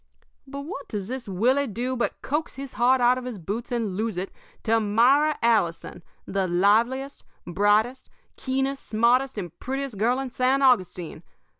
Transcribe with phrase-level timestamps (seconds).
[0.47, 3.95] "But what does this Willie do but coax his heart out of his boots and
[3.95, 4.31] lose it
[4.63, 11.21] to Myra Allison, the liveliest, brightest, keenest, smartest, and prettiest girl in San Augustine.